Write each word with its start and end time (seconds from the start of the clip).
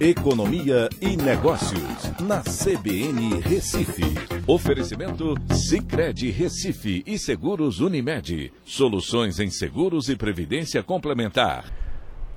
Economia 0.00 0.88
e 0.98 1.14
Negócios, 1.14 2.10
na 2.22 2.40
CBN 2.40 3.38
Recife. 3.42 4.02
Oferecimento 4.46 5.34
Cicred 5.52 6.30
Recife 6.30 7.02
e 7.06 7.18
Seguros 7.18 7.80
Unimed. 7.80 8.50
Soluções 8.64 9.38
em 9.38 9.50
seguros 9.50 10.08
e 10.08 10.16
previdência 10.16 10.82
complementar. 10.82 11.70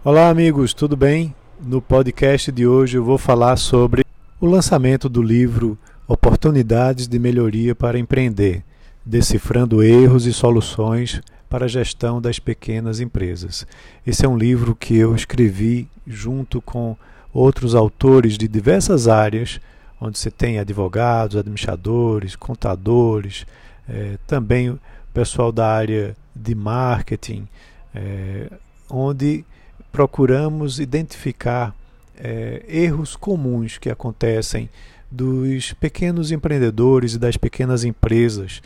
Olá, 0.03 0.27
amigos, 0.27 0.73
tudo 0.73 0.97
bem? 0.97 1.33
No 1.57 1.81
podcast 1.81 2.51
de 2.51 2.67
hoje 2.67 2.97
eu 2.97 3.03
vou 3.05 3.17
falar 3.17 3.55
sobre 3.55 4.03
o 4.41 4.45
lançamento 4.45 5.07
do 5.07 5.21
livro 5.21 5.77
Oportunidades 6.05 7.07
de 7.07 7.17
Melhoria 7.17 7.73
para 7.73 7.97
Empreender, 7.97 8.61
decifrando 9.05 9.81
erros 9.81 10.25
e 10.25 10.33
soluções 10.33 11.21
para 11.49 11.63
a 11.63 11.69
gestão 11.69 12.21
das 12.21 12.39
pequenas 12.39 12.99
empresas. 12.99 13.65
Esse 14.05 14.25
é 14.25 14.27
um 14.27 14.37
livro 14.37 14.75
que 14.75 14.97
eu 14.97 15.15
escrevi 15.15 15.87
junto 16.05 16.61
com 16.61 16.97
outros 17.33 17.73
autores 17.73 18.37
de 18.37 18.47
diversas 18.47 19.07
áreas, 19.07 19.59
onde 19.99 20.19
você 20.19 20.29
tem 20.29 20.59
advogados, 20.59 21.37
administradores, 21.37 22.35
contadores, 22.35 23.45
é, 23.89 24.17
também 24.27 24.69
o 24.69 24.79
pessoal 25.13 25.51
da 25.51 25.67
área 25.67 26.15
de 26.35 26.53
marketing, 26.53 27.47
é, 27.95 28.51
onde 28.89 29.45
procuramos 29.91 30.79
identificar 30.79 31.75
é, 32.17 32.63
erros 32.67 33.15
comuns 33.15 33.77
que 33.77 33.89
acontecem 33.89 34.69
dos 35.09 35.73
pequenos 35.73 36.31
empreendedores 36.31 37.13
e 37.13 37.19
das 37.19 37.37
pequenas 37.37 37.83
empresas 37.83 38.61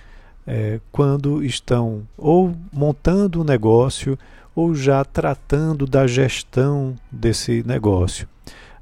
é, 0.48 0.80
quando 0.92 1.44
estão 1.44 2.08
ou 2.18 2.56
montando 2.72 3.40
o 3.40 3.42
um 3.44 3.46
negócio 3.46 4.18
ou 4.56 4.74
já 4.74 5.06
tratando 5.06 5.86
da 5.86 6.08
gestão 6.08 6.96
desse 7.12 7.64
negócio 7.68 8.28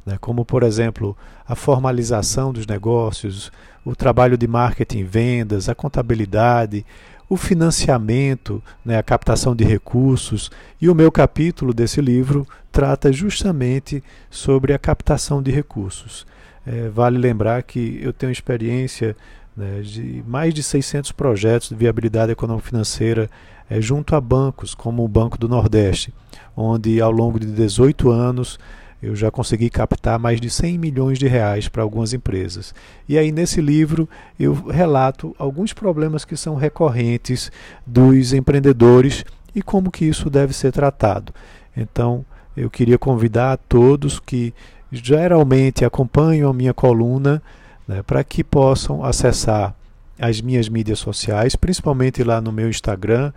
né, 0.05 0.17
como, 0.21 0.45
por 0.45 0.63
exemplo, 0.63 1.17
a 1.47 1.55
formalização 1.55 2.53
dos 2.53 2.67
negócios, 2.67 3.51
o 3.83 3.95
trabalho 3.95 4.37
de 4.37 4.47
marketing, 4.47 5.03
vendas, 5.03 5.67
a 5.67 5.75
contabilidade, 5.75 6.85
o 7.27 7.35
financiamento, 7.35 8.61
né, 8.83 8.97
a 8.97 9.03
captação 9.03 9.55
de 9.55 9.63
recursos. 9.63 10.51
E 10.79 10.87
o 10.87 10.95
meu 10.95 11.11
capítulo 11.11 11.73
desse 11.73 11.99
livro 11.99 12.47
trata 12.71 13.11
justamente 13.11 14.03
sobre 14.29 14.73
a 14.73 14.79
captação 14.79 15.41
de 15.41 15.49
recursos. 15.49 16.25
É, 16.65 16.89
vale 16.89 17.17
lembrar 17.17 17.63
que 17.63 17.99
eu 18.01 18.13
tenho 18.13 18.31
experiência 18.31 19.15
né, 19.55 19.81
de 19.81 20.23
mais 20.27 20.53
de 20.53 20.61
600 20.61 21.11
projetos 21.11 21.69
de 21.69 21.75
viabilidade 21.75 22.31
econômico-financeira 22.31 23.29
é, 23.69 23.81
junto 23.81 24.15
a 24.15 24.21
bancos, 24.21 24.75
como 24.75 25.03
o 25.03 25.07
Banco 25.07 25.37
do 25.37 25.49
Nordeste, 25.49 26.13
onde 26.55 27.01
ao 27.01 27.11
longo 27.11 27.39
de 27.39 27.47
18 27.47 28.09
anos 28.09 28.59
eu 29.01 29.15
já 29.15 29.29
consegui 29.29 29.69
captar 29.69 30.17
mais 30.17 30.41
de 30.41 30.49
100 30.49 30.77
milhões 30.77 31.19
de 31.19 31.27
reais 31.27 31.67
para 31.67 31.83
algumas 31.83 32.13
empresas. 32.13 32.73
E 33.07 33.17
aí 33.17 33.31
nesse 33.31 33.61
livro 33.61 34.09
eu 34.39 34.53
relato 34.53 35.35
alguns 35.37 35.73
problemas 35.73 36.25
que 36.25 36.35
são 36.35 36.55
recorrentes 36.55 37.51
dos 37.85 38.33
empreendedores 38.33 39.23
e 39.53 39.61
como 39.61 39.91
que 39.91 40.05
isso 40.05 40.29
deve 40.29 40.53
ser 40.53 40.71
tratado. 40.71 41.33
Então, 41.75 42.25
eu 42.55 42.69
queria 42.69 42.97
convidar 42.97 43.53
a 43.53 43.57
todos 43.57 44.19
que 44.19 44.53
geralmente 44.91 45.83
acompanham 45.83 46.49
a 46.49 46.53
minha 46.53 46.73
coluna 46.73 47.41
né, 47.87 48.01
para 48.03 48.23
que 48.23 48.43
possam 48.43 49.03
acessar 49.03 49.75
as 50.19 50.41
minhas 50.41 50.69
mídias 50.69 50.99
sociais, 50.99 51.55
principalmente 51.55 52.23
lá 52.23 52.39
no 52.39 52.51
meu 52.51 52.69
Instagram, 52.69 53.31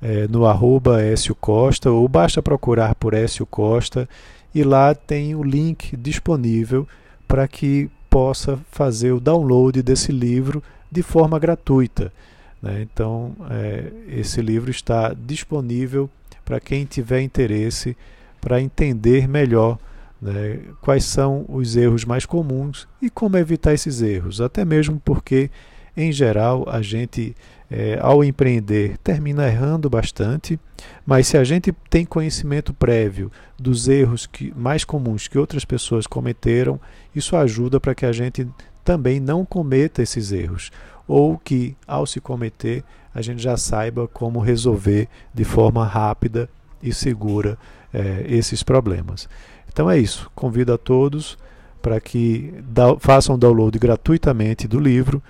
é, 0.00 0.26
no 0.28 0.46
arroba 0.46 0.98
Costa, 1.40 1.90
ou 1.90 2.08
basta 2.08 2.42
procurar 2.42 2.94
por 2.94 3.14
Écio 3.14 3.46
Costa 3.46 4.08
e 4.54 4.64
lá 4.64 4.94
tem 4.94 5.34
o 5.34 5.42
link 5.42 5.96
disponível 5.96 6.86
para 7.28 7.46
que 7.46 7.90
possa 8.10 8.58
fazer 8.70 9.12
o 9.12 9.20
download 9.20 9.82
desse 9.82 10.12
livro 10.12 10.62
de 10.90 11.02
forma 11.02 11.38
gratuita. 11.38 12.12
Né? 12.60 12.82
Então, 12.82 13.34
é, 13.50 13.92
esse 14.08 14.42
livro 14.42 14.70
está 14.70 15.14
disponível 15.14 16.10
para 16.44 16.60
quem 16.60 16.84
tiver 16.84 17.22
interesse 17.22 17.96
para 18.40 18.60
entender 18.60 19.28
melhor 19.28 19.78
né, 20.22 20.60
quais 20.80 21.04
são 21.04 21.44
os 21.48 21.74
erros 21.74 22.04
mais 22.04 22.24
comuns 22.24 22.86
e 23.02 23.10
como 23.10 23.36
evitar 23.36 23.74
esses 23.74 24.00
erros, 24.00 24.40
até 24.40 24.64
mesmo 24.64 25.02
porque, 25.04 25.50
em 25.96 26.12
geral, 26.12 26.64
a 26.68 26.80
gente 26.80 27.34
é, 27.68 27.98
ao 28.00 28.22
empreender, 28.22 28.98
termina 28.98 29.48
errando 29.48 29.88
bastante, 29.90 30.60
mas 31.06 31.26
se 31.26 31.38
a 31.38 31.42
gente 31.42 31.72
tem 31.88 32.04
conhecimento 32.04 32.74
prévio 32.74 33.32
dos 33.58 33.88
erros 33.88 34.26
que, 34.26 34.52
mais 34.54 34.84
comuns 34.84 35.26
que 35.26 35.38
outras 35.38 35.64
pessoas 35.64 36.06
cometeram, 36.06 36.78
isso 37.14 37.34
ajuda 37.34 37.80
para 37.80 37.94
que 37.94 38.04
a 38.04 38.12
gente 38.12 38.46
também 38.84 39.18
não 39.18 39.44
cometa 39.44 40.02
esses 40.02 40.32
erros, 40.32 40.70
ou 41.08 41.38
que, 41.38 41.74
ao 41.86 42.06
se 42.06 42.20
cometer, 42.20 42.84
a 43.14 43.22
gente 43.22 43.42
já 43.42 43.56
saiba 43.56 44.06
como 44.06 44.38
resolver 44.38 45.08
de 45.32 45.44
forma 45.44 45.84
rápida 45.84 46.48
e 46.82 46.92
segura 46.92 47.58
é, 47.92 48.24
esses 48.28 48.62
problemas. 48.62 49.28
Então 49.72 49.90
é 49.90 49.98
isso. 49.98 50.30
Convido 50.34 50.72
a 50.72 50.78
todos 50.78 51.36
para 51.80 52.00
que 52.00 52.54
da, 52.68 52.96
façam 52.98 53.38
download 53.38 53.76
gratuitamente 53.78 54.68
do 54.68 54.78
livro 54.78 55.22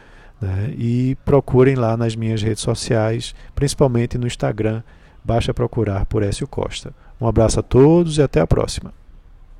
né? 0.42 0.74
E 0.76 1.16
procurem 1.24 1.76
lá 1.76 1.96
nas 1.96 2.16
minhas 2.16 2.42
redes 2.42 2.62
sociais, 2.62 3.32
principalmente 3.54 4.18
no 4.18 4.26
Instagram, 4.26 4.82
basta 5.24 5.54
procurar 5.54 6.04
por 6.06 6.24
Écio 6.24 6.48
Costa. 6.48 6.92
Um 7.20 7.28
abraço 7.28 7.60
a 7.60 7.62
todos 7.62 8.18
e 8.18 8.22
até 8.22 8.40
a 8.40 8.46
próxima. 8.46 8.92